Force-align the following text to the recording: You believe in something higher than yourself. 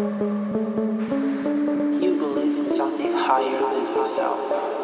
You 0.00 0.08
believe 2.18 2.56
in 2.56 2.64
something 2.64 3.12
higher 3.12 3.60
than 3.60 3.94
yourself. 3.94 4.79